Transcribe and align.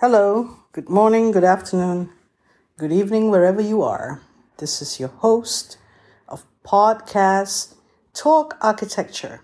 Hello, 0.00 0.56
good 0.72 0.88
morning, 0.88 1.30
good 1.30 1.44
afternoon, 1.44 2.08
good 2.78 2.90
evening, 2.90 3.30
wherever 3.30 3.60
you 3.60 3.82
are. 3.82 4.22
This 4.56 4.80
is 4.80 4.98
your 4.98 5.10
host 5.10 5.76
of 6.26 6.46
podcast 6.64 7.74
Talk 8.14 8.56
Architecture. 8.62 9.42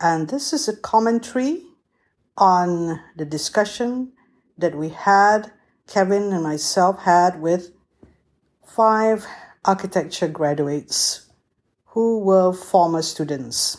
And 0.00 0.28
this 0.30 0.54
is 0.54 0.66
a 0.66 0.74
commentary 0.74 1.60
on 2.38 3.00
the 3.18 3.26
discussion 3.26 4.12
that 4.56 4.74
we 4.74 4.88
had, 4.88 5.52
Kevin 5.86 6.32
and 6.32 6.42
myself 6.42 7.02
had 7.02 7.42
with 7.42 7.70
five 8.66 9.26
architecture 9.62 10.28
graduates 10.28 11.26
who 11.88 12.18
were 12.18 12.54
former 12.54 13.02
students 13.02 13.76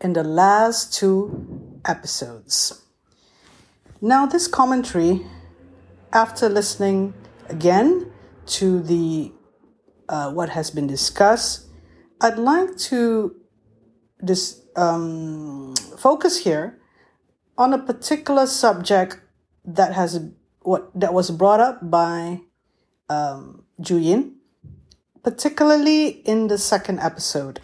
in 0.00 0.14
the 0.14 0.24
last 0.24 0.94
two 0.94 1.78
episodes. 1.84 2.87
Now, 4.00 4.26
this 4.26 4.46
commentary, 4.46 5.26
after 6.12 6.48
listening 6.48 7.14
again 7.48 8.12
to 8.46 8.80
the 8.80 9.32
uh, 10.08 10.30
what 10.30 10.50
has 10.50 10.70
been 10.70 10.86
discussed, 10.86 11.66
I'd 12.20 12.38
like 12.38 12.76
to 12.90 13.34
dis, 14.24 14.62
um, 14.76 15.74
focus 15.98 16.44
here 16.44 16.78
on 17.56 17.74
a 17.74 17.78
particular 17.78 18.46
subject 18.46 19.18
that 19.64 19.94
has 19.94 20.20
what 20.60 20.90
that 20.94 21.12
was 21.12 21.32
brought 21.32 21.58
up 21.58 21.90
by 21.90 22.42
um, 23.08 23.64
Julian, 23.80 24.36
particularly 25.24 26.22
in 26.24 26.46
the 26.46 26.58
second 26.58 27.00
episode. 27.00 27.60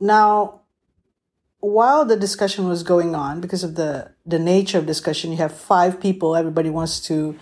Now, 0.00 0.62
while 1.60 2.04
the 2.04 2.16
discussion 2.16 2.68
was 2.68 2.82
going 2.82 3.14
on, 3.14 3.40
because 3.40 3.64
of 3.64 3.74
the 3.74 4.12
the 4.24 4.38
nature 4.38 4.78
of 4.78 4.86
discussion, 4.86 5.32
you 5.32 5.38
have 5.38 5.52
five 5.52 6.00
people. 6.00 6.36
Everybody 6.36 6.70
wants 6.70 7.00
to 7.08 7.36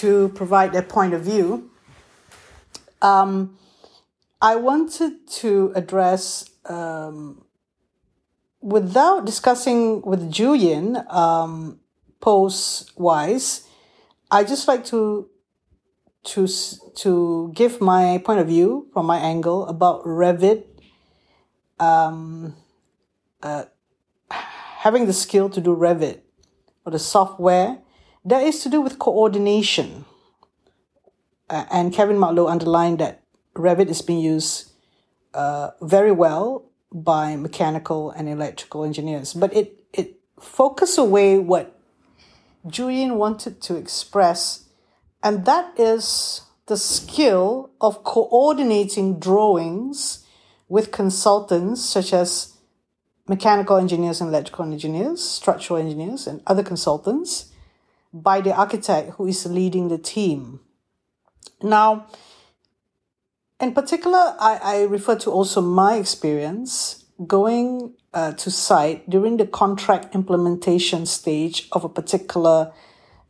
to 0.00 0.28
provide 0.30 0.72
their 0.72 0.82
point 0.82 1.14
of 1.14 1.22
view. 1.22 1.70
Um, 3.02 3.58
I 4.42 4.56
wanted 4.56 5.26
to 5.40 5.72
address 5.74 6.50
um, 6.66 7.44
without 8.60 9.24
discussing 9.24 10.02
with 10.02 10.30
Julian 10.30 11.02
um, 11.08 11.80
post 12.20 12.92
wise. 12.98 13.66
I 14.30 14.44
just 14.44 14.68
like 14.68 14.84
to 14.86 15.28
to 16.24 16.46
to 16.96 17.52
give 17.54 17.80
my 17.80 18.20
point 18.24 18.40
of 18.40 18.48
view 18.48 18.88
from 18.92 19.06
my 19.06 19.18
angle 19.18 19.66
about 19.66 20.04
Revit. 20.04 20.64
Um, 21.78 22.54
uh, 23.42 23.64
having 24.30 25.06
the 25.06 25.12
skill 25.12 25.48
to 25.50 25.60
do 25.60 25.74
Revit 25.74 26.20
or 26.84 26.92
the 26.92 26.98
software, 26.98 27.78
that 28.24 28.42
is 28.42 28.62
to 28.62 28.68
do 28.68 28.80
with 28.80 28.98
coordination. 28.98 30.04
Uh, 31.48 31.64
and 31.70 31.92
Kevin 31.92 32.18
Marlowe 32.18 32.48
underlined 32.48 32.98
that 32.98 33.22
Revit 33.54 33.88
is 33.88 34.02
being 34.02 34.20
used 34.20 34.70
uh, 35.34 35.70
very 35.82 36.12
well 36.12 36.70
by 36.92 37.36
mechanical 37.36 38.10
and 38.10 38.28
electrical 38.28 38.84
engineers, 38.84 39.32
but 39.34 39.54
it 39.54 39.84
it 39.92 40.20
focused 40.40 40.98
away 40.98 41.38
what 41.38 41.78
Julian 42.66 43.16
wanted 43.16 43.60
to 43.62 43.76
express, 43.76 44.68
and 45.22 45.44
that 45.44 45.78
is 45.78 46.42
the 46.66 46.76
skill 46.76 47.70
of 47.80 48.04
coordinating 48.04 49.18
drawings 49.18 50.26
with 50.68 50.92
consultants 50.92 51.84
such 51.84 52.12
as 52.12 52.56
mechanical 53.30 53.76
engineers 53.76 54.20
and 54.20 54.28
electrical 54.28 54.64
engineers, 54.64 55.22
structural 55.22 55.78
engineers, 55.78 56.26
and 56.26 56.42
other 56.48 56.64
consultants 56.64 57.52
by 58.12 58.40
the 58.40 58.52
architect 58.52 59.12
who 59.14 59.28
is 59.28 59.46
leading 59.46 59.86
the 59.86 59.98
team. 59.98 60.58
Now, 61.62 62.06
in 63.60 63.72
particular, 63.72 64.34
I, 64.40 64.58
I 64.62 64.82
refer 64.82 65.14
to 65.20 65.30
also 65.30 65.60
my 65.60 65.94
experience 65.94 67.04
going 67.24 67.94
uh, 68.12 68.32
to 68.32 68.50
site 68.50 69.08
during 69.08 69.36
the 69.36 69.46
contract 69.46 70.12
implementation 70.12 71.06
stage 71.06 71.68
of 71.70 71.84
a 71.84 71.88
particular 71.88 72.72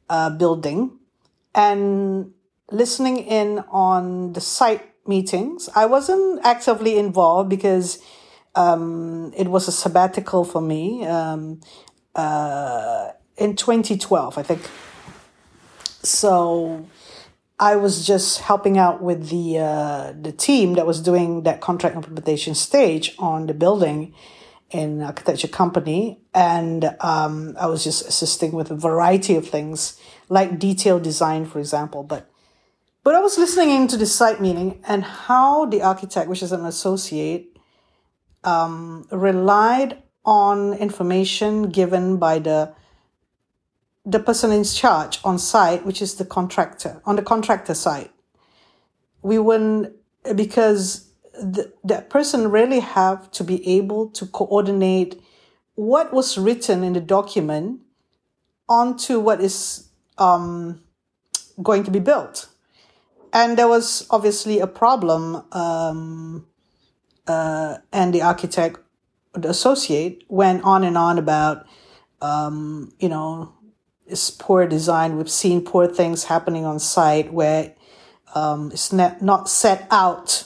uh, 0.08 0.30
building 0.30 0.92
and 1.54 2.32
listening 2.70 3.18
in 3.18 3.58
on 3.68 4.32
the 4.32 4.40
site 4.40 4.86
meetings. 5.06 5.68
I 5.74 5.84
wasn't 5.84 6.40
actively 6.42 6.96
involved 6.96 7.50
because 7.50 7.98
um, 8.54 9.32
it 9.36 9.48
was 9.48 9.68
a 9.68 9.72
sabbatical 9.72 10.44
for 10.44 10.60
me 10.60 11.04
um, 11.06 11.60
uh, 12.14 13.10
in 13.36 13.56
2012, 13.56 14.38
I 14.38 14.42
think. 14.42 14.68
So 16.02 16.86
I 17.58 17.76
was 17.76 18.06
just 18.06 18.40
helping 18.40 18.78
out 18.78 19.02
with 19.02 19.28
the 19.28 19.58
uh, 19.58 20.12
the 20.18 20.32
team 20.32 20.74
that 20.74 20.86
was 20.86 21.00
doing 21.00 21.42
that 21.42 21.60
contract 21.60 21.94
implementation 21.94 22.54
stage 22.54 23.14
on 23.18 23.46
the 23.46 23.54
building 23.54 24.14
in 24.70 25.02
architecture 25.02 25.48
company, 25.48 26.20
and 26.32 26.96
um, 27.00 27.56
I 27.60 27.66
was 27.66 27.84
just 27.84 28.06
assisting 28.08 28.52
with 28.52 28.70
a 28.70 28.76
variety 28.76 29.36
of 29.36 29.46
things 29.48 30.00
like 30.28 30.58
detail 30.58 30.98
design, 30.98 31.44
for 31.44 31.58
example. 31.58 32.02
But 32.02 32.30
but 33.04 33.14
I 33.14 33.20
was 33.20 33.36
listening 33.36 33.70
into 33.70 33.98
the 33.98 34.06
site 34.06 34.40
meeting 34.40 34.82
and 34.86 35.04
how 35.04 35.66
the 35.66 35.82
architect, 35.82 36.28
which 36.28 36.42
is 36.42 36.52
an 36.52 36.64
associate, 36.64 37.58
um, 38.44 39.06
relied 39.10 40.02
on 40.24 40.74
information 40.74 41.70
given 41.70 42.16
by 42.16 42.38
the 42.38 42.72
the 44.06 44.18
person 44.18 44.50
in 44.50 44.64
charge 44.64 45.20
on 45.24 45.38
site, 45.38 45.84
which 45.84 46.00
is 46.00 46.14
the 46.14 46.24
contractor 46.24 47.00
on 47.04 47.16
the 47.16 47.22
contractor 47.22 47.74
side. 47.74 48.10
We 49.22 49.38
wouldn't 49.38 49.94
because 50.34 51.10
the, 51.34 51.72
that 51.84 52.10
person 52.10 52.50
really 52.50 52.80
have 52.80 53.30
to 53.32 53.44
be 53.44 53.66
able 53.76 54.08
to 54.10 54.26
coordinate 54.26 55.20
what 55.74 56.12
was 56.12 56.36
written 56.36 56.82
in 56.82 56.92
the 56.92 57.00
document 57.00 57.80
onto 58.68 59.18
what 59.18 59.40
is 59.40 59.88
um, 60.18 60.82
going 61.62 61.84
to 61.84 61.90
be 61.90 61.98
built. 61.98 62.48
And 63.32 63.56
there 63.56 63.68
was 63.68 64.06
obviously 64.10 64.58
a 64.58 64.66
problem 64.66 65.44
um, 65.52 66.46
uh, 67.30 67.78
and 67.92 68.12
the 68.12 68.22
architect, 68.22 68.78
the 69.34 69.48
associate, 69.48 70.24
went 70.28 70.64
on 70.64 70.82
and 70.82 70.98
on 70.98 71.16
about, 71.16 71.64
um, 72.20 72.92
you 72.98 73.08
know, 73.08 73.52
it's 74.06 74.30
poor 74.30 74.66
design. 74.66 75.16
We've 75.16 75.30
seen 75.30 75.64
poor 75.64 75.86
things 75.86 76.24
happening 76.24 76.64
on 76.64 76.80
site 76.80 77.32
where 77.32 77.74
um, 78.34 78.70
it's 78.72 78.92
not, 78.92 79.22
not 79.22 79.48
set 79.48 79.86
out 79.90 80.44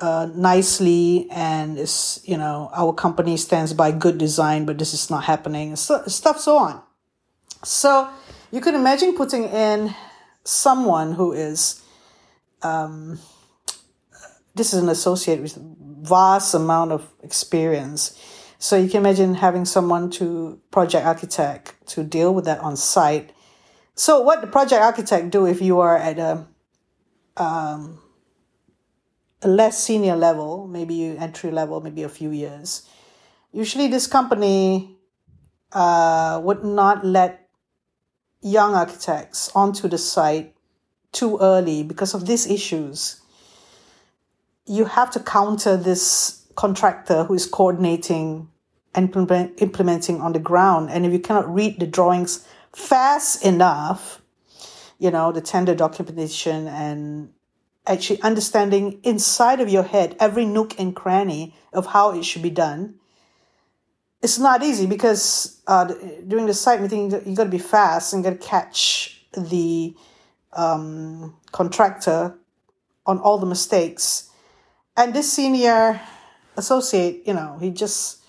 uh, 0.00 0.28
nicely 0.34 1.26
and 1.30 1.78
it's, 1.78 2.20
you 2.28 2.36
know, 2.36 2.70
our 2.74 2.92
company 2.92 3.38
stands 3.38 3.72
by 3.72 3.90
good 3.90 4.18
design, 4.18 4.66
but 4.66 4.76
this 4.76 4.92
is 4.92 5.08
not 5.08 5.24
happening 5.24 5.74
so 6.38 6.58
on. 6.58 6.82
So 7.62 8.10
you 8.50 8.60
could 8.60 8.74
imagine 8.74 9.14
putting 9.16 9.44
in 9.44 9.94
someone 10.44 11.14
who 11.14 11.32
is, 11.32 11.82
um, 12.60 13.18
this 14.54 14.72
is 14.72 14.82
an 14.82 14.88
associate 14.88 15.40
with 15.40 15.58
vast 16.02 16.54
amount 16.54 16.92
of 16.92 17.12
experience. 17.22 18.18
So 18.58 18.76
you 18.76 18.88
can 18.88 19.00
imagine 19.00 19.34
having 19.34 19.64
someone 19.64 20.10
to 20.12 20.60
project 20.70 21.04
architect 21.04 21.74
to 21.88 22.04
deal 22.04 22.32
with 22.32 22.44
that 22.44 22.60
on 22.60 22.76
site. 22.76 23.32
So 23.94 24.20
what 24.20 24.40
the 24.40 24.46
project 24.46 24.80
architect 24.80 25.30
do 25.30 25.46
if 25.46 25.60
you 25.60 25.80
are 25.80 25.96
at 25.96 26.18
a 26.18 26.46
um, 27.36 28.00
a 29.42 29.48
less 29.48 29.82
senior 29.82 30.16
level, 30.16 30.66
maybe 30.66 30.94
you 30.94 31.16
entry 31.18 31.50
level, 31.50 31.80
maybe 31.80 32.02
a 32.02 32.08
few 32.08 32.30
years. 32.30 32.88
Usually, 33.52 33.88
this 33.88 34.06
company 34.06 34.96
uh, 35.72 36.40
would 36.42 36.64
not 36.64 37.04
let 37.04 37.48
young 38.40 38.74
architects 38.74 39.50
onto 39.54 39.88
the 39.88 39.98
site 39.98 40.54
too 41.12 41.38
early 41.40 41.82
because 41.82 42.14
of 42.14 42.26
these 42.26 42.46
issues 42.46 43.20
you 44.66 44.86
have 44.86 45.10
to 45.12 45.20
counter 45.20 45.76
this 45.76 46.46
contractor 46.54 47.24
who 47.24 47.34
is 47.34 47.46
coordinating 47.46 48.48
and 48.94 49.08
implementing 49.58 50.20
on 50.20 50.32
the 50.32 50.38
ground. 50.38 50.90
And 50.90 51.04
if 51.04 51.12
you 51.12 51.18
cannot 51.18 51.52
read 51.52 51.80
the 51.80 51.86
drawings 51.86 52.46
fast 52.72 53.44
enough, 53.44 54.22
you 54.98 55.10
know, 55.10 55.32
the 55.32 55.40
tender 55.40 55.74
documentation 55.74 56.68
and 56.68 57.30
actually 57.86 58.22
understanding 58.22 59.00
inside 59.02 59.60
of 59.60 59.68
your 59.68 59.82
head 59.82 60.16
every 60.18 60.46
nook 60.46 60.78
and 60.78 60.94
cranny 60.94 61.54
of 61.72 61.86
how 61.86 62.12
it 62.12 62.24
should 62.24 62.42
be 62.42 62.50
done. 62.50 62.94
It's 64.22 64.38
not 64.38 64.62
easy 64.62 64.86
because 64.86 65.60
uh, 65.66 65.92
during 66.26 66.46
the 66.46 66.54
site 66.54 66.80
meeting, 66.80 67.10
you 67.26 67.36
got 67.36 67.44
to 67.44 67.50
be 67.50 67.58
fast 67.58 68.14
and 68.14 68.24
got 68.24 68.30
to 68.30 68.36
catch 68.36 69.22
the 69.36 69.94
um, 70.54 71.36
contractor 71.52 72.34
on 73.04 73.18
all 73.18 73.36
the 73.36 73.44
mistakes 73.44 74.30
and 74.96 75.14
this 75.14 75.32
senior 75.32 76.00
associate, 76.56 77.22
you 77.26 77.34
know, 77.34 77.58
he 77.60 77.70
just 77.70 78.22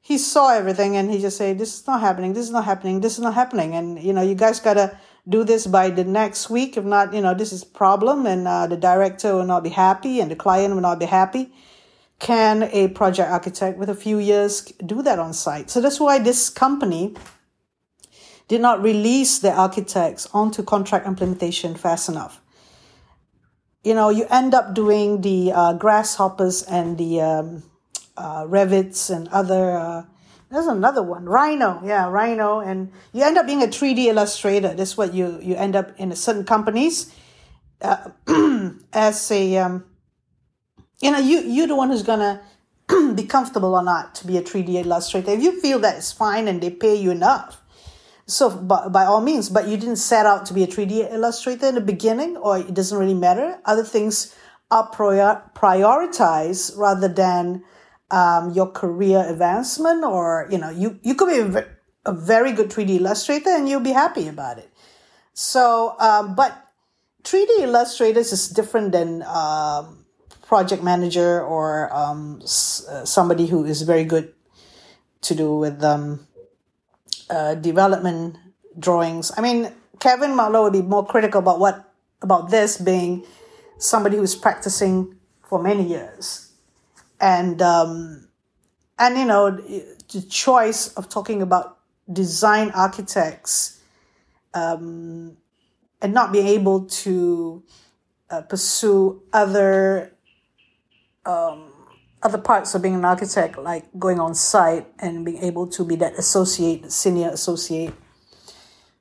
he 0.00 0.18
saw 0.18 0.52
everything 0.52 0.96
and 0.96 1.10
he 1.10 1.20
just 1.20 1.36
said, 1.36 1.58
"This 1.58 1.74
is 1.74 1.86
not 1.86 2.00
happening. 2.00 2.32
This 2.32 2.44
is 2.44 2.50
not 2.50 2.64
happening. 2.64 3.00
This 3.00 3.14
is 3.14 3.20
not 3.20 3.34
happening." 3.34 3.74
And 3.74 4.02
you 4.02 4.12
know, 4.12 4.22
you 4.22 4.34
guys 4.34 4.60
gotta 4.60 4.98
do 5.28 5.44
this 5.44 5.66
by 5.66 5.90
the 5.90 6.04
next 6.04 6.50
week. 6.50 6.76
If 6.76 6.84
not, 6.84 7.14
you 7.14 7.20
know, 7.20 7.34
this 7.34 7.52
is 7.52 7.64
problem, 7.64 8.26
and 8.26 8.46
uh, 8.46 8.66
the 8.66 8.76
director 8.76 9.34
will 9.34 9.46
not 9.46 9.62
be 9.62 9.70
happy, 9.70 10.20
and 10.20 10.30
the 10.30 10.36
client 10.36 10.74
will 10.74 10.82
not 10.82 10.98
be 10.98 11.06
happy. 11.06 11.52
Can 12.18 12.64
a 12.64 12.88
project 12.88 13.30
architect 13.30 13.78
with 13.78 13.88
a 13.88 13.94
few 13.94 14.18
years 14.18 14.60
do 14.84 15.02
that 15.02 15.18
on 15.18 15.32
site? 15.32 15.70
So 15.70 15.80
that's 15.80 15.98
why 15.98 16.18
this 16.18 16.50
company 16.50 17.14
did 18.48 18.60
not 18.60 18.82
release 18.82 19.38
the 19.38 19.52
architects 19.52 20.28
onto 20.32 20.62
contract 20.62 21.06
implementation 21.06 21.74
fast 21.74 22.08
enough. 22.08 22.40
You 23.82 23.94
know, 23.94 24.10
you 24.10 24.26
end 24.30 24.54
up 24.54 24.74
doing 24.74 25.22
the 25.22 25.52
uh, 25.52 25.72
grasshoppers 25.74 26.62
and 26.62 26.96
the 26.98 27.20
um, 27.20 27.62
uh, 28.16 28.46
Revits 28.46 29.10
and 29.10 29.28
other. 29.28 29.76
Uh, 29.76 30.04
there's 30.50 30.66
another 30.66 31.02
one, 31.02 31.24
Rhino. 31.24 31.80
Yeah, 31.84 32.08
Rhino, 32.08 32.60
and 32.60 32.92
you 33.12 33.22
end 33.24 33.38
up 33.38 33.46
being 33.46 33.62
a 33.62 33.66
3D 33.66 34.06
illustrator. 34.06 34.74
That's 34.74 34.96
what 34.96 35.14
you 35.14 35.40
you 35.42 35.56
end 35.56 35.74
up 35.74 35.98
in 35.98 36.14
certain 36.14 36.44
companies 36.44 37.12
uh, 37.80 38.10
as 38.92 39.30
a. 39.30 39.56
Um, 39.58 39.84
you 41.00 41.10
know, 41.10 41.18
you 41.18 41.40
you're 41.40 41.66
the 41.66 41.74
one 41.74 41.90
who's 41.90 42.04
gonna 42.04 42.42
be 43.14 43.24
comfortable 43.24 43.74
or 43.74 43.82
not 43.82 44.14
to 44.16 44.26
be 44.26 44.36
a 44.36 44.42
3D 44.42 44.84
illustrator. 44.84 45.32
If 45.32 45.42
you 45.42 45.60
feel 45.60 45.78
that 45.80 45.96
it's 45.96 46.12
fine 46.12 46.46
and 46.48 46.60
they 46.60 46.70
pay 46.70 46.94
you 46.94 47.10
enough, 47.10 47.61
so 48.26 48.50
by, 48.50 48.88
by 48.88 49.04
all 49.04 49.20
means, 49.20 49.48
but 49.48 49.68
you 49.68 49.76
didn't 49.76 49.96
set 49.96 50.26
out 50.26 50.46
to 50.46 50.54
be 50.54 50.62
a 50.62 50.66
3D 50.66 51.12
illustrator 51.12 51.66
in 51.66 51.74
the 51.74 51.80
beginning, 51.80 52.36
or 52.36 52.58
it 52.58 52.72
doesn't 52.74 52.96
really 52.96 53.14
matter. 53.14 53.58
Other 53.64 53.84
things 53.84 54.34
are 54.70 54.86
prior, 54.86 55.42
prioritized 55.54 56.76
rather 56.78 57.08
than 57.08 57.64
um, 58.10 58.52
your 58.52 58.70
career 58.70 59.24
advancement, 59.28 60.04
or 60.04 60.48
you 60.50 60.58
know, 60.58 60.70
you 60.70 60.98
you 61.02 61.14
could 61.14 61.52
be 61.52 61.58
a, 62.04 62.12
very 62.12 62.52
good 62.52 62.68
3D 62.68 62.98
illustrator 63.00 63.50
and 63.50 63.68
you'll 63.68 63.80
be 63.80 63.92
happy 63.92 64.26
about 64.28 64.58
it. 64.58 64.70
So, 65.34 65.94
um, 66.00 66.34
but 66.34 66.52
3D 67.22 67.60
illustrators 67.60 68.32
is 68.32 68.48
different 68.48 68.92
than 68.92 69.22
um, 69.22 70.04
project 70.46 70.82
manager 70.82 71.42
or 71.42 71.94
um, 71.94 72.40
s- 72.42 72.84
uh, 72.88 73.04
somebody 73.04 73.46
who 73.46 73.64
is 73.64 73.82
very 73.82 74.04
good 74.04 74.34
to 75.22 75.34
do 75.34 75.56
with 75.56 75.82
um, 75.84 76.26
uh, 77.32 77.54
development 77.54 78.36
drawings. 78.78 79.32
I 79.36 79.40
mean, 79.40 79.72
Kevin 80.00 80.36
Marlowe 80.36 80.64
would 80.64 80.74
be 80.74 80.82
more 80.82 81.06
critical 81.06 81.40
about 81.40 81.58
what 81.58 81.88
about 82.20 82.50
this 82.50 82.76
being 82.76 83.24
somebody 83.78 84.18
who's 84.18 84.36
practicing 84.36 85.16
for 85.48 85.60
many 85.62 85.82
years, 85.82 86.52
and 87.20 87.62
um, 87.62 88.28
and 88.98 89.16
you 89.16 89.24
know 89.24 89.50
the 89.50 90.22
choice 90.28 90.92
of 90.94 91.08
talking 91.08 91.40
about 91.40 91.78
design 92.12 92.70
architects 92.74 93.80
um, 94.52 95.36
and 96.02 96.12
not 96.12 96.32
being 96.32 96.46
able 96.46 96.84
to 96.84 97.62
uh, 98.28 98.42
pursue 98.42 99.22
other 99.32 100.12
um, 101.24 101.71
other 102.22 102.38
parts 102.38 102.74
of 102.74 102.82
being 102.82 102.94
an 102.94 103.04
architect, 103.04 103.58
like 103.58 103.86
going 103.98 104.20
on 104.20 104.34
site 104.34 104.86
and 104.98 105.24
being 105.24 105.42
able 105.42 105.66
to 105.66 105.84
be 105.84 105.96
that 105.96 106.18
associate, 106.18 106.90
senior 106.92 107.30
associate, 107.30 107.92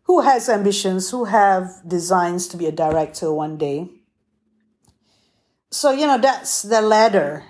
who 0.03 0.21
has 0.21 0.49
ambitions, 0.49 1.11
who 1.11 1.25
have 1.25 1.69
designs 1.87 2.47
to 2.47 2.57
be 2.57 2.65
a 2.65 2.71
director 2.71 3.31
one 3.31 3.57
day. 3.57 3.87
So, 5.69 5.91
you 5.91 6.07
know, 6.07 6.17
that's 6.17 6.63
the 6.63 6.81
ladder 6.81 7.45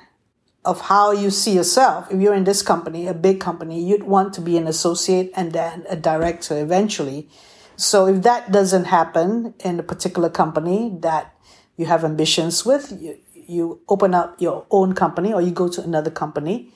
of 0.63 0.81
how 0.81 1.11
you 1.11 1.31
see 1.31 1.55
yourself. 1.55 2.11
If 2.11 2.21
you're 2.21 2.35
in 2.35 2.43
this 2.43 2.61
company, 2.61 3.07
a 3.07 3.13
big 3.13 3.39
company, 3.39 3.83
you'd 3.83 4.03
want 4.03 4.33
to 4.35 4.41
be 4.41 4.57
an 4.57 4.67
associate 4.67 5.31
and 5.35 5.53
then 5.53 5.85
a 5.89 5.95
director 5.95 6.61
eventually. 6.61 7.29
So 7.77 8.05
if 8.05 8.21
that 8.21 8.51
doesn't 8.51 8.85
happen 8.85 9.55
in 9.63 9.79
a 9.79 9.83
particular 9.83 10.29
company 10.29 10.95
that 10.99 11.33
you 11.77 11.87
have 11.87 12.03
ambitions 12.03 12.63
with, 12.63 12.91
you, 12.91 13.17
you 13.51 13.81
open 13.89 14.13
up 14.13 14.39
your 14.39 14.65
own 14.71 14.95
company 14.95 15.33
or 15.33 15.41
you 15.41 15.51
go 15.51 15.67
to 15.67 15.83
another 15.83 16.09
company. 16.09 16.71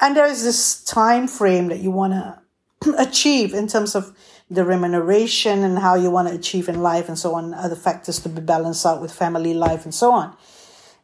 And 0.00 0.16
there 0.16 0.26
is 0.26 0.42
this 0.42 0.82
time 0.82 1.28
frame 1.28 1.68
that 1.68 1.80
you 1.80 1.90
want 1.90 2.14
to 2.82 2.94
achieve 3.00 3.54
in 3.54 3.68
terms 3.68 3.94
of 3.94 4.14
the 4.50 4.64
remuneration 4.64 5.62
and 5.62 5.78
how 5.78 5.94
you 5.94 6.10
want 6.10 6.28
to 6.28 6.34
achieve 6.34 6.68
in 6.68 6.82
life 6.82 7.08
and 7.08 7.18
so 7.18 7.34
on, 7.34 7.54
other 7.54 7.76
factors 7.76 8.18
to 8.20 8.28
be 8.28 8.40
balanced 8.40 8.84
out 8.84 9.00
with 9.00 9.12
family 9.12 9.54
life 9.54 9.84
and 9.84 9.94
so 9.94 10.10
on. 10.10 10.36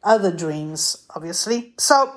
Other 0.03 0.33
dreams, 0.33 1.07
obviously. 1.15 1.75
So, 1.79 2.13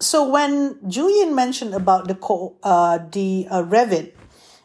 so 0.00 0.28
when 0.28 0.78
Julian 0.88 1.34
mentioned 1.34 1.74
about 1.74 2.08
the 2.08 2.14
co- 2.14 2.56
uh, 2.62 2.98
the 3.12 3.46
uh, 3.50 3.62
Revit 3.62 4.12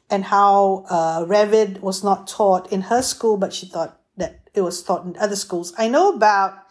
and 0.10 0.24
how 0.24 0.86
uh, 0.90 1.26
Revit 1.26 1.81
was 1.81 2.04
not 2.04 2.28
taught 2.28 2.72
in 2.72 2.81
her 2.81 3.02
school, 3.02 3.38
but 3.38 3.54
she 3.54 3.66
thought 3.66 4.00
that 4.18 4.50
it 4.54 4.62
was 4.62 4.81
taught 4.81 5.06
in 5.06 5.18
other 5.18 5.36
schools. 5.36 5.74
I 5.78 5.88
know 5.88 6.14
about 6.14 6.69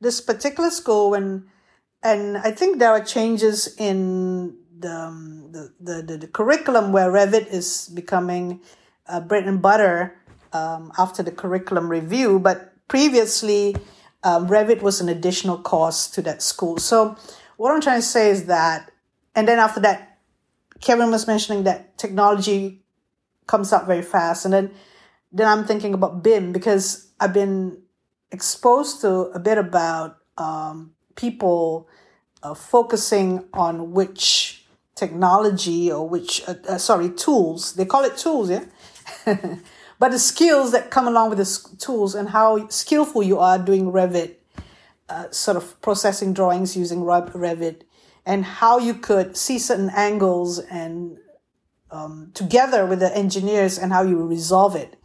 this 0.00 0.20
particular 0.20 0.70
school 0.70 1.10
when, 1.10 1.44
and 2.02 2.38
I 2.38 2.50
think 2.50 2.78
there 2.78 2.90
are 2.90 3.04
changes 3.04 3.74
in 3.76 4.56
the, 4.78 4.90
um, 4.90 5.52
the, 5.52 5.72
the, 5.80 6.02
the, 6.02 6.16
the, 6.18 6.26
curriculum 6.26 6.92
where 6.92 7.10
Revit 7.10 7.46
is 7.48 7.90
becoming 7.94 8.60
uh, 9.06 9.20
bread 9.20 9.44
and 9.44 9.60
butter 9.60 10.16
um, 10.52 10.92
after 10.98 11.22
the 11.22 11.30
curriculum 11.30 11.88
review, 11.88 12.38
but 12.38 12.72
previously 12.88 13.76
um, 14.22 14.48
Revit 14.48 14.82
was 14.82 15.00
an 15.00 15.08
additional 15.08 15.58
cost 15.58 16.14
to 16.14 16.22
that 16.22 16.42
school. 16.42 16.78
So 16.78 17.16
what 17.56 17.72
I'm 17.72 17.80
trying 17.80 18.00
to 18.00 18.06
say 18.06 18.30
is 18.30 18.46
that, 18.46 18.90
and 19.34 19.46
then 19.46 19.58
after 19.58 19.80
that, 19.80 20.18
Kevin 20.80 21.10
was 21.10 21.26
mentioning 21.26 21.64
that 21.64 21.98
technology 21.98 22.82
comes 23.46 23.72
up 23.72 23.86
very 23.86 24.02
fast, 24.02 24.44
and 24.44 24.54
then 24.54 24.70
then 25.32 25.46
I'm 25.46 25.64
thinking 25.64 25.94
about 25.94 26.22
BIM 26.22 26.52
because 26.52 27.12
I've 27.20 27.32
been 27.32 27.82
exposed 28.32 29.00
to 29.02 29.10
a 29.34 29.38
bit 29.38 29.58
about 29.58 30.18
um, 30.38 30.92
people 31.16 31.88
uh, 32.42 32.54
focusing 32.54 33.44
on 33.52 33.92
which 33.92 34.64
technology 34.94 35.90
or 35.90 36.08
which 36.08 36.42
uh, 36.46 36.54
uh, 36.68 36.78
sorry 36.78 37.10
tools. 37.10 37.74
They 37.74 37.84
call 37.84 38.04
it 38.04 38.16
tools 38.16 38.50
yeah? 38.50 38.64
But 39.98 40.12
the 40.12 40.18
skills 40.18 40.72
that 40.72 40.90
come 40.90 41.06
along 41.06 41.28
with 41.28 41.38
the 41.38 41.76
tools 41.76 42.14
and 42.14 42.30
how 42.30 42.68
skillful 42.68 43.22
you 43.22 43.38
are 43.38 43.58
doing 43.58 43.92
revit 43.92 44.36
uh, 45.10 45.30
sort 45.30 45.58
of 45.58 45.78
processing 45.82 46.32
drawings 46.32 46.74
using 46.74 47.00
revit 47.00 47.82
and 48.24 48.44
how 48.44 48.78
you 48.78 48.94
could 48.94 49.36
see 49.36 49.58
certain 49.58 49.90
angles 49.90 50.58
and 50.58 51.18
um, 51.90 52.30
together 52.32 52.86
with 52.86 53.00
the 53.00 53.14
engineers 53.14 53.76
and 53.78 53.92
how 53.92 54.02
you 54.02 54.24
resolve 54.24 54.74
it 54.74 54.96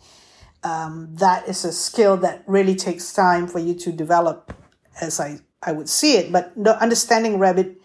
um, 0.66 1.10
that 1.14 1.48
is 1.48 1.64
a 1.64 1.72
skill 1.72 2.18
that 2.18 2.44
really 2.48 2.76
takes 2.76 3.14
time 3.14 3.48
for 3.48 3.60
you 3.60 3.76
to 3.76 3.92
develop, 3.92 4.52
as 5.00 5.20
I, 5.20 5.40
I 5.62 5.72
would 5.72 5.88
see 5.88 6.18
it. 6.18 6.32
But 6.32 6.54
understanding 6.82 7.38
Revit 7.38 7.76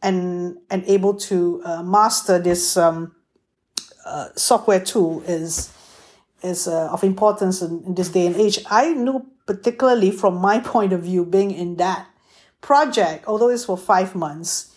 and 0.00 0.58
and 0.70 0.84
able 0.86 1.14
to 1.14 1.60
uh, 1.64 1.82
master 1.82 2.38
this 2.38 2.76
um, 2.76 3.16
uh, 4.06 4.28
software 4.36 4.78
tool 4.78 5.22
is 5.26 5.72
is 6.40 6.68
uh, 6.68 6.88
of 6.92 7.02
importance 7.02 7.60
in, 7.60 7.82
in 7.84 7.94
this 7.96 8.10
day 8.10 8.28
and 8.28 8.36
age. 8.36 8.60
I 8.70 8.92
know 8.94 9.26
particularly 9.44 10.12
from 10.12 10.36
my 10.36 10.60
point 10.72 10.92
of 10.92 11.02
view, 11.02 11.24
being 11.24 11.50
in 11.50 11.74
that 11.76 12.06
project, 12.60 13.24
although 13.26 13.48
it's 13.48 13.64
for 13.64 13.76
five 13.76 14.14
months, 14.14 14.72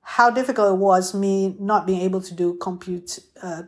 how 0.00 0.30
difficult 0.30 0.72
it 0.72 0.78
was 0.78 1.12
me 1.12 1.54
not 1.60 1.86
being 1.86 2.00
able 2.00 2.22
to 2.22 2.32
do 2.32 2.54
compute 2.54 3.18
uh, 3.42 3.64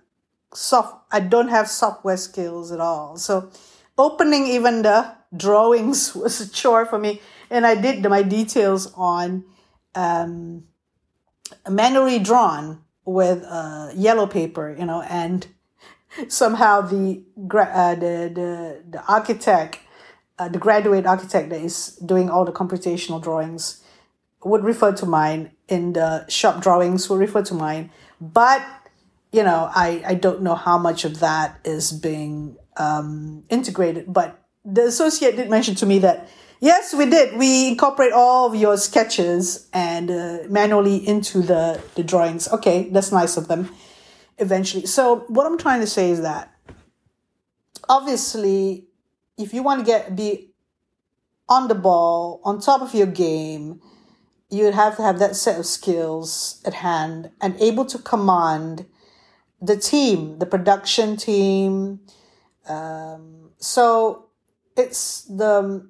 soft 0.55 1.05
I 1.13 1.21
don't 1.21 1.49
have 1.49 1.69
software 1.69 2.17
skills 2.17 2.73
at 2.73 2.81
all. 2.81 3.17
So 3.17 3.51
opening 3.99 4.47
even 4.47 4.83
the 4.83 5.15
drawings 5.37 6.15
was 6.15 6.41
a 6.41 6.51
chore 6.51 6.87
for 6.87 6.99
me. 6.99 7.21
And 7.51 7.67
I 7.67 7.75
did 7.75 8.03
my 8.05 8.23
details 8.23 8.93
on 8.95 9.45
um, 9.95 10.65
manually 11.69 12.19
drawn 12.19 12.83
with 13.05 13.45
uh, 13.47 13.91
yellow 13.95 14.27
paper, 14.27 14.77
you 14.79 14.87
know, 14.87 15.03
and 15.03 15.47
somehow 16.29 16.83
the 16.83 17.23
uh, 17.37 17.95
the, 17.95 18.31
the 18.33 18.83
the 18.89 19.05
architect, 19.09 19.81
uh, 20.39 20.49
the 20.49 20.59
graduate 20.59 21.07
architect 21.07 21.51
that 21.51 21.61
is 21.61 21.97
doing 21.97 22.31
all 22.31 22.45
the 22.45 22.53
computational 22.53 23.21
drawings, 23.21 23.83
would 24.45 24.63
refer 24.63 24.93
to 24.93 25.07
mine 25.07 25.51
in 25.69 25.93
the 25.93 26.29
shop 26.29 26.63
drawings 26.63 27.09
would 27.09 27.21
refer 27.21 27.43
to 27.43 27.55
mine, 27.55 27.91
but 28.21 28.63
you 29.33 29.43
know, 29.43 29.71
I, 29.73 30.03
I 30.07 30.15
don't 30.15 30.43
know 30.43 30.55
how 30.55 30.79
much 30.79 31.05
of 31.05 31.21
that 31.21 31.61
is 31.65 31.93
being 31.93 32.57
um, 32.77 33.45
integrated, 33.49 34.13
but 34.13 34.43
the 34.65 34.87
associate 34.87 35.37
did 35.37 35.49
mention 35.49 35.75
to 35.77 35.87
me 35.87 36.01
that 36.01 36.29
yes, 36.61 36.95
we 36.95 37.07
did. 37.07 37.37
We 37.37 37.69
incorporate 37.69 38.13
all 38.13 38.47
of 38.47 38.55
your 38.55 38.77
sketches 38.77 39.69
and 39.73 40.11
uh, 40.11 40.39
manually 40.49 40.97
into 40.97 41.41
the, 41.41 41.83
the 41.95 42.03
drawings. 42.03 42.49
Okay, 42.49 42.89
that's 42.91 43.13
nice 43.13 43.37
of 43.37 43.49
them 43.49 43.71
eventually. 44.39 44.87
So, 44.87 45.25
what 45.29 45.47
I'm 45.47 45.59
trying 45.59 45.81
to 45.81 45.87
say 45.87 46.11
is 46.11 46.23
that 46.23 46.55
obviously, 47.89 48.87
if 49.39 49.55
you 49.55 49.63
want 49.63 49.81
to 49.81 49.87
get 49.87 50.17
be 50.17 50.53
on 51.49 51.69
the 51.69 51.75
ball, 51.75 52.41
on 52.45 52.61
top 52.61 52.81
of 52.81 52.95
your 52.95 53.07
game, 53.07 53.81
you'd 54.51 54.75
have 54.75 54.97
to 54.97 55.03
have 55.03 55.19
that 55.19 55.37
set 55.37 55.59
of 55.59 55.67
skills 55.67 56.61
at 56.65 56.75
hand 56.75 57.31
and 57.41 57.61
able 57.61 57.85
to 57.85 57.99
command 57.99 58.87
the 59.61 59.77
team, 59.77 60.39
the 60.39 60.47
production 60.47 61.17
team. 61.17 62.01
Um, 62.69 63.51
so 63.59 64.27
it's 64.77 65.23
the 65.25 65.89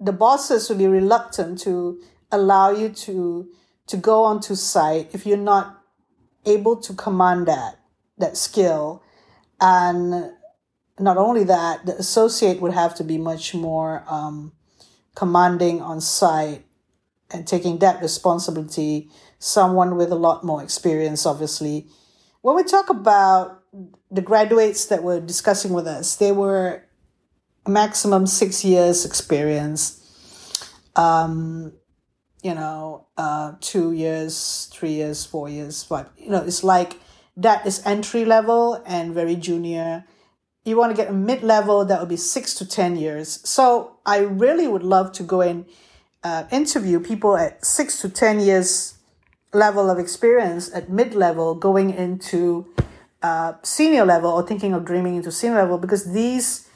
the 0.00 0.12
bosses 0.12 0.68
will 0.68 0.76
be 0.76 0.86
reluctant 0.86 1.60
to 1.60 2.00
allow 2.30 2.70
you 2.70 2.88
to 2.88 3.48
to 3.86 3.96
go 3.96 4.24
onto 4.24 4.54
site 4.54 5.14
if 5.14 5.26
you're 5.26 5.36
not 5.36 5.82
able 6.46 6.76
to 6.76 6.92
command 6.94 7.46
that 7.46 7.78
that 8.18 8.36
skill 8.36 9.02
and 9.60 10.32
not 10.98 11.16
only 11.16 11.44
that 11.44 11.86
the 11.86 11.96
associate 11.96 12.60
would 12.60 12.72
have 12.72 12.94
to 12.94 13.04
be 13.04 13.18
much 13.18 13.54
more 13.54 14.04
um, 14.08 14.52
commanding 15.14 15.80
on 15.80 16.00
site 16.00 16.64
and 17.30 17.46
taking 17.46 17.78
that 17.78 18.02
responsibility 18.02 19.08
someone 19.38 19.96
with 19.96 20.10
a 20.10 20.16
lot 20.16 20.42
more 20.42 20.62
experience 20.62 21.26
obviously 21.26 21.86
when 22.42 22.56
we 22.56 22.62
talk 22.62 22.90
about 22.90 23.62
the 24.10 24.20
graduates 24.20 24.86
that 24.86 25.02
were 25.02 25.20
discussing 25.20 25.72
with 25.72 25.86
us 25.86 26.16
they 26.16 26.32
were 26.32 26.82
maximum 27.66 28.26
six 28.26 28.64
years 28.64 29.04
experience 29.04 29.98
um, 30.96 31.72
you 32.42 32.54
know 32.54 33.06
uh, 33.16 33.52
two 33.60 33.92
years 33.92 34.68
three 34.72 34.92
years 34.92 35.24
four 35.24 35.48
years 35.48 35.82
five 35.82 36.06
you 36.16 36.28
know 36.30 36.42
it's 36.42 36.62
like 36.62 36.98
that 37.36 37.66
is 37.66 37.84
entry 37.86 38.24
level 38.24 38.82
and 38.86 39.14
very 39.14 39.36
junior. 39.36 40.04
You 40.64 40.76
want 40.76 40.94
to 40.94 40.96
get 40.96 41.10
a 41.10 41.14
mid 41.14 41.42
level 41.42 41.84
that 41.84 41.98
would 42.00 42.08
be 42.08 42.16
six 42.16 42.54
to 42.56 42.66
ten 42.66 42.96
years. 42.96 43.40
So 43.48 43.96
i 44.04 44.18
really 44.18 44.68
would 44.68 44.82
love 44.82 45.12
to 45.12 45.22
go 45.22 45.40
and 45.40 45.64
uh, 46.24 46.44
interview 46.50 47.00
people 47.00 47.36
at 47.36 47.64
six 47.64 48.00
to 48.00 48.08
ten 48.08 48.40
years 48.40 48.98
level 49.52 49.90
of 49.90 49.98
experience 49.98 50.72
at 50.74 50.88
mid 50.88 51.14
level 51.14 51.54
going 51.54 51.90
into 51.90 52.66
uh, 53.22 53.54
senior 53.62 54.04
level 54.04 54.30
or 54.30 54.46
thinking 54.46 54.72
of 54.72 54.84
dreaming 54.84 55.16
into 55.16 55.30
senior 55.30 55.58
level 55.58 55.78
because 55.78 56.12
these 56.12 56.68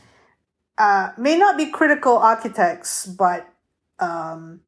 uh, 0.78 1.10
may 1.16 1.36
not 1.36 1.56
be 1.56 1.66
critical 1.66 2.18
architects 2.18 3.06
but 3.06 3.48
um, 3.98 4.60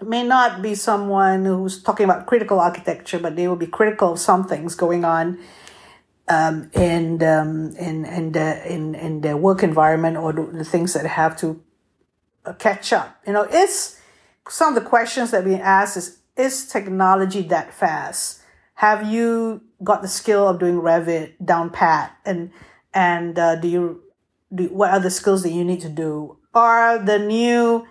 may 0.00 0.22
not 0.22 0.62
be 0.62 0.74
someone 0.74 1.44
who's 1.44 1.82
talking 1.82 2.04
about 2.04 2.26
critical 2.26 2.60
architecture 2.60 3.18
but 3.18 3.36
they 3.36 3.48
will 3.48 3.56
be 3.56 3.66
critical 3.66 4.12
of 4.12 4.18
some 4.18 4.46
things 4.46 4.74
going 4.74 5.04
on 5.04 5.38
um, 6.28 6.70
in, 6.74 7.22
um, 7.22 7.74
in, 7.76 8.04
in, 8.04 8.32
the, 8.32 8.72
in, 8.72 8.94
in 8.94 9.20
their 9.20 9.36
work 9.36 9.62
environment 9.62 10.16
or 10.16 10.32
the, 10.32 10.64
things 10.64 10.94
that 10.94 11.04
have 11.04 11.36
to 11.38 11.60
uh, 12.44 12.52
catch 12.54 12.92
up. 12.92 13.20
You 13.26 13.32
know, 13.32 13.46
it's 13.50 14.00
some 14.48 14.74
of 14.74 14.82
the 14.82 14.88
questions 14.88 15.30
that 15.32 15.44
we 15.44 15.54
ask 15.56 15.96
is, 15.96 16.21
is 16.36 16.66
technology 16.66 17.42
that 17.42 17.72
fast? 17.72 18.40
Have 18.74 19.06
you 19.06 19.62
got 19.82 20.02
the 20.02 20.08
skill 20.08 20.48
of 20.48 20.58
doing 20.58 20.80
Revit 20.80 21.34
down 21.44 21.70
pat? 21.70 22.16
And, 22.24 22.50
and, 22.92 23.38
uh, 23.38 23.56
do 23.56 23.68
you, 23.68 24.02
do, 24.54 24.66
what 24.68 24.90
are 24.90 25.00
the 25.00 25.10
skills 25.10 25.42
that 25.42 25.52
you 25.52 25.64
need 25.64 25.80
to 25.80 25.88
do? 25.88 26.36
Are 26.54 26.98
the 26.98 27.18
new, 27.18 27.86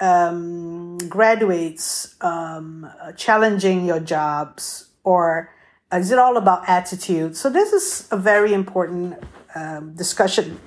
um, 0.00 0.98
graduates, 1.08 2.16
um, 2.20 2.90
challenging 3.16 3.86
your 3.86 4.00
jobs 4.00 4.88
or 5.04 5.50
is 5.92 6.10
it 6.10 6.18
all 6.18 6.36
about 6.36 6.68
attitude? 6.68 7.36
So 7.36 7.50
this 7.50 7.72
is 7.72 8.08
a 8.10 8.16
very 8.16 8.52
important 8.54 9.22
um, 9.54 9.94
discussion 9.94 10.58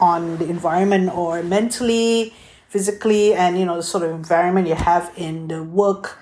on 0.00 0.38
the 0.38 0.48
environment 0.48 1.14
or 1.14 1.42
mentally, 1.42 2.34
physically, 2.68 3.34
and 3.34 3.58
you 3.58 3.66
know 3.66 3.76
the 3.76 3.82
sort 3.82 4.04
of 4.04 4.10
environment 4.10 4.66
you 4.66 4.74
have 4.74 5.12
in 5.16 5.48
the 5.48 5.62
work 5.62 6.18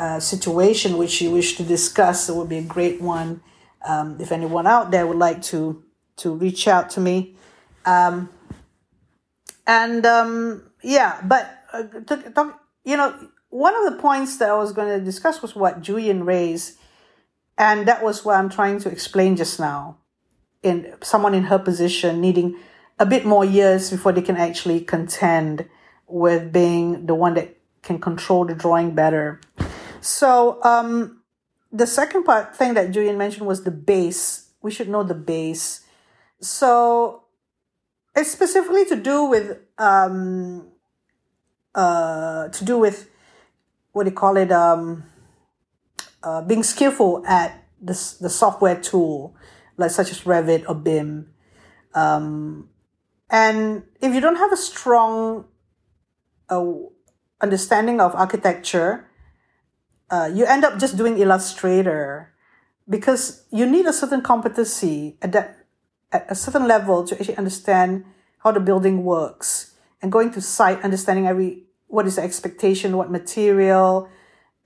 uh, 0.00 0.20
situation 0.20 0.96
which 0.96 1.20
you 1.20 1.30
wish 1.30 1.56
to 1.56 1.62
discuss. 1.62 2.28
It 2.28 2.34
would 2.34 2.48
be 2.48 2.58
a 2.58 2.62
great 2.62 3.00
one. 3.00 3.42
Um, 3.86 4.16
if 4.20 4.32
anyone 4.32 4.66
out 4.66 4.90
there 4.90 5.06
would 5.06 5.18
like 5.18 5.42
to 5.54 5.82
to 6.16 6.34
reach 6.34 6.68
out 6.68 6.90
to 6.90 7.00
me, 7.00 7.36
um, 7.84 8.28
and 9.66 10.04
um, 10.04 10.70
yeah, 10.82 11.20
but 11.24 11.64
uh, 11.72 11.84
talk, 12.06 12.34
talk, 12.34 12.60
you 12.84 12.96
know, 12.96 13.14
one 13.50 13.74
of 13.74 13.92
the 13.92 13.98
points 14.00 14.36
that 14.38 14.50
I 14.50 14.56
was 14.56 14.72
going 14.72 14.98
to 14.98 15.04
discuss 15.04 15.40
was 15.42 15.54
what 15.54 15.80
Julian 15.80 16.24
raised 16.24 16.80
and 17.60 17.86
that 17.86 18.02
was 18.02 18.24
what 18.24 18.36
I'm 18.36 18.48
trying 18.48 18.78
to 18.80 18.88
explain 18.88 19.36
just 19.36 19.60
now. 19.60 19.98
In 20.62 20.94
someone 21.02 21.34
in 21.34 21.44
her 21.44 21.58
position 21.58 22.20
needing 22.20 22.56
a 22.98 23.04
bit 23.04 23.26
more 23.26 23.44
years 23.44 23.90
before 23.90 24.12
they 24.12 24.22
can 24.22 24.36
actually 24.36 24.80
contend 24.80 25.68
with 26.06 26.52
being 26.52 27.04
the 27.06 27.14
one 27.14 27.34
that 27.34 27.56
can 27.82 28.00
control 28.00 28.46
the 28.46 28.54
drawing 28.54 28.94
better. 28.94 29.40
So 30.00 30.62
um, 30.62 31.22
the 31.72 31.86
second 31.86 32.24
part 32.24 32.56
thing 32.56 32.74
that 32.74 32.90
Julian 32.90 33.18
mentioned 33.18 33.46
was 33.46 33.64
the 33.64 33.70
base. 33.70 34.50
We 34.62 34.70
should 34.70 34.88
know 34.88 35.02
the 35.02 35.14
base. 35.14 35.82
So 36.40 37.24
it's 38.16 38.30
specifically 38.30 38.84
to 38.86 38.96
do 38.96 39.24
with 39.24 39.58
um, 39.78 40.68
uh, 41.74 42.48
to 42.48 42.64
do 42.64 42.78
with 42.78 43.08
what 43.92 44.04
do 44.04 44.10
you 44.10 44.16
call 44.16 44.36
it? 44.36 44.52
Um, 44.52 45.04
uh, 46.22 46.42
being 46.42 46.62
skillful 46.62 47.24
at 47.26 47.64
this, 47.80 48.14
the 48.14 48.30
software 48.30 48.80
tool, 48.80 49.34
like 49.76 49.90
such 49.90 50.10
as 50.10 50.20
Revit 50.22 50.64
or 50.68 50.74
BIM. 50.74 51.32
Um, 51.94 52.68
and 53.30 53.84
if 54.00 54.14
you 54.14 54.20
don't 54.20 54.36
have 54.36 54.52
a 54.52 54.56
strong 54.56 55.46
uh, 56.48 56.66
understanding 57.40 58.00
of 58.00 58.14
architecture, 58.14 59.08
uh, 60.10 60.30
you 60.32 60.44
end 60.44 60.64
up 60.64 60.78
just 60.78 60.96
doing 60.96 61.18
Illustrator 61.18 62.32
because 62.88 63.44
you 63.50 63.66
need 63.66 63.86
a 63.86 63.92
certain 63.92 64.22
competency 64.22 65.16
at 65.22 65.32
that 65.32 65.56
at 66.12 66.26
a 66.28 66.34
certain 66.34 66.66
level 66.66 67.06
to 67.06 67.14
actually 67.18 67.36
understand 67.36 68.04
how 68.38 68.50
the 68.50 68.58
building 68.58 69.04
works 69.04 69.76
and 70.02 70.10
going 70.10 70.32
to 70.32 70.40
site, 70.40 70.82
understanding 70.82 71.26
every 71.26 71.64
what 71.86 72.06
is 72.06 72.16
the 72.16 72.22
expectation, 72.22 72.96
what 72.96 73.10
material, 73.10 74.08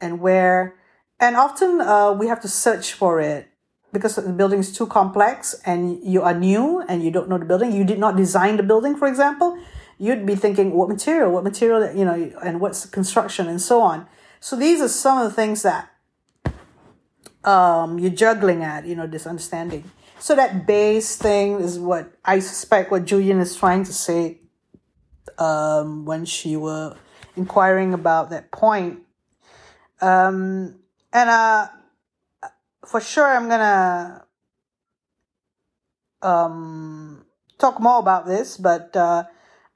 and 0.01 0.21
where 0.21 0.75
and 1.21 1.37
often 1.37 1.81
uh, 1.81 2.13
we 2.13 2.27
have 2.27 2.41
to 2.41 2.49
search 2.49 2.93
for 2.93 3.21
it 3.21 3.49
because 3.93 4.17
the 4.17 4.33
building 4.33 4.59
is 4.59 4.77
too 4.77 4.87
complex 4.87 5.55
and 5.65 6.03
you 6.03 6.23
are 6.23 6.35
new 6.35 6.81
and 6.89 7.03
you 7.03 7.11
don't 7.11 7.29
know 7.29 7.39
the 7.39 7.45
building. 7.45 7.73
You 7.73 7.85
did 7.85 7.99
not 7.99 8.17
design 8.17 8.57
the 8.57 8.63
building, 8.63 8.97
for 8.97 9.07
example. 9.07 9.57
You'd 9.99 10.27
be 10.27 10.35
thinking 10.35 10.73
what 10.73 10.89
material, 10.89 11.31
what 11.31 11.45
material, 11.45 11.95
you 11.95 12.05
know, 12.05 12.33
and 12.43 12.61
what's 12.61 12.83
the 12.83 12.89
construction 12.89 13.47
and 13.47 13.63
so 13.63 13.81
on. 13.81 14.07
So 14.45 14.57
these 14.57 14.83
are 14.83 14.89
some 14.89 15.17
of 15.17 15.25
the 15.31 15.35
things 15.35 15.63
that 15.63 15.89
um, 17.45 17.99
you're 17.99 18.11
juggling 18.11 18.63
at, 18.63 18.85
you 18.85 18.95
know, 18.95 19.07
this 19.07 19.27
understanding. 19.27 19.91
So 20.19 20.37
that 20.37 20.67
base 20.67 21.17
thing 21.17 21.61
is 21.61 21.79
what 21.79 22.13
I 22.23 22.41
suspect 22.41 22.91
what 22.91 23.07
Julian 23.07 23.41
is 23.41 23.57
trying 23.57 23.85
to 23.85 23.93
say 23.95 24.41
um, 25.39 26.05
when 26.05 26.27
she 26.27 26.57
were 26.57 26.95
inquiring 27.37 27.95
about 27.95 28.29
that 28.31 28.51
point. 28.51 28.99
Um, 30.03 30.75
and 31.11 31.31
uh, 31.31 31.69
for 32.85 33.01
sure, 33.01 33.27
I'm 33.27 33.49
gonna 33.49 34.27
um, 36.21 37.25
talk 37.57 37.81
more 37.81 37.99
about 37.99 38.27
this, 38.27 38.59
but 38.59 38.95
uh, 38.95 39.25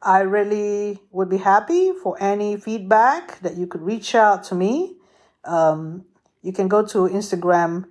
I 0.00 0.20
really 0.20 1.00
would 1.10 1.28
be 1.28 1.38
happy 1.38 1.92
for 1.92 2.16
any 2.22 2.56
feedback 2.56 3.40
that 3.40 3.56
you 3.56 3.66
could 3.66 3.82
reach 3.82 4.14
out 4.14 4.44
to 4.44 4.54
me. 4.54 4.96
Um, 5.44 6.04
you 6.42 6.52
can 6.52 6.68
go 6.68 6.86
to 6.86 7.08
Instagram 7.08 7.86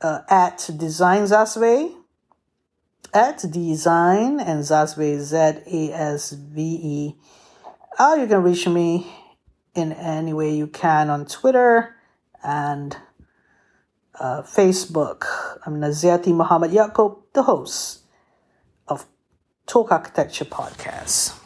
uh, 0.00 0.20
at 0.28 0.68
Design 0.76 1.22
Zasve, 1.22 1.94
at 3.14 3.44
Design 3.50 4.40
and 4.40 4.62
Zasve 4.62 5.20
Z 5.20 5.36
A 5.36 5.92
S 5.92 6.32
V 6.32 6.60
E. 6.82 7.16
Or 7.98 8.16
you 8.16 8.26
can 8.26 8.42
reach 8.42 8.66
me 8.66 9.10
in 9.74 9.92
any 9.92 10.32
way 10.32 10.54
you 10.54 10.66
can 10.66 11.08
on 11.08 11.24
Twitter 11.24 11.96
and 12.44 12.96
uh, 14.20 14.42
Facebook. 14.42 15.24
I'm 15.64 15.80
Naziati 15.80 16.34
Muhammad 16.34 16.72
Yaakob, 16.72 17.22
the 17.32 17.44
host 17.44 18.00
of 18.86 19.06
Talk 19.66 19.92
Architecture 19.92 20.44
Podcast. 20.44 21.41